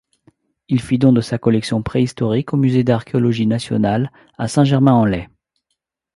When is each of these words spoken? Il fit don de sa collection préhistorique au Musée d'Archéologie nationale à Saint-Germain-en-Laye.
Il 0.67 0.81
fit 0.81 0.97
don 0.97 1.13
de 1.13 1.21
sa 1.21 1.37
collection 1.37 1.83
préhistorique 1.83 2.53
au 2.55 2.57
Musée 2.57 2.83
d'Archéologie 2.83 3.45
nationale 3.45 4.11
à 4.35 4.47
Saint-Germain-en-Laye. 4.47 5.29